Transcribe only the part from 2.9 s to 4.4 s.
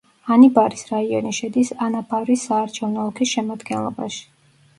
ოლქის შემადგენლობაში.